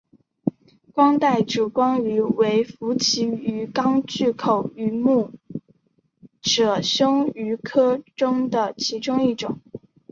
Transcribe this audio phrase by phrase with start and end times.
[0.93, 5.31] 光带烛光鱼为辐鳍鱼纲巨口鱼目
[6.41, 8.01] 褶胸鱼科
[8.49, 9.59] 的其中一种。